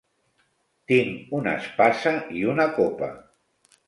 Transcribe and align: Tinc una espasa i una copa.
Tinc 0.91 1.35
una 1.39 1.53
espasa 1.59 2.13
i 2.39 2.47
una 2.55 2.65
copa. 2.79 3.11